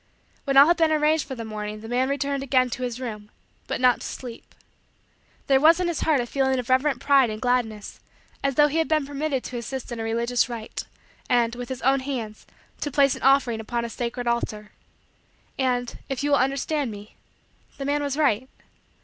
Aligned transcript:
When 0.45 0.57
all 0.57 0.65
had 0.65 0.77
been 0.77 0.91
arranged 0.91 1.27
for 1.27 1.35
the 1.35 1.45
morning, 1.45 1.81
the 1.81 1.87
man 1.87 2.09
returned 2.09 2.41
again 2.41 2.71
to 2.71 2.81
his 2.81 2.99
room; 2.99 3.29
but 3.67 3.79
not 3.79 4.01
to 4.01 4.07
sleep. 4.07 4.55
There 5.45 5.59
was 5.59 5.79
in 5.79 5.87
his 5.87 5.99
heart 5.99 6.19
a 6.19 6.25
feeling 6.25 6.57
of 6.57 6.69
reverent 6.71 6.99
pride 6.99 7.29
and 7.29 7.39
gladness, 7.39 7.99
as 8.43 8.55
though 8.55 8.67
he 8.67 8.79
had 8.79 8.87
been 8.87 9.05
permitted 9.05 9.43
to 9.43 9.57
assist 9.59 9.91
in 9.91 9.99
a 9.99 10.03
religious 10.03 10.49
rite, 10.49 10.85
and, 11.29 11.53
with 11.53 11.69
his 11.69 11.83
own 11.83 11.99
hands, 11.99 12.47
to 12.79 12.89
place 12.89 13.13
an 13.15 13.21
offering 13.21 13.59
upon 13.59 13.85
a 13.85 13.89
sacred 13.91 14.25
altar. 14.25 14.71
And, 15.59 15.99
if 16.09 16.23
you 16.23 16.31
will 16.31 16.39
understand 16.39 16.89
me, 16.89 17.15
the 17.77 17.85
man 17.85 18.01
was 18.01 18.17
right. 18.17 18.49